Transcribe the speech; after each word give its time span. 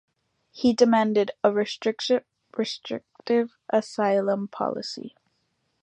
He 0.51 0.73
demanded 0.73 1.29
a 1.43 1.51
restrictive 1.53 2.23
asylum 3.69 4.47
policy. 4.47 5.15